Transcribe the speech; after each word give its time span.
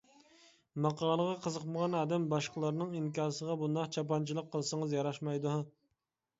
ماقالىغا 0.85 1.35
قىزىقمىغان 1.43 1.97
ئادەم 1.99 2.25
باشقىلارنىڭ 2.33 2.97
ئىنكاسىغا 3.03 3.61
بۇنداق 3.63 3.95
چاپانچىلىق 3.99 4.53
قىلسىڭىز 4.57 5.01
ياراشمايدۇ. 5.01 5.57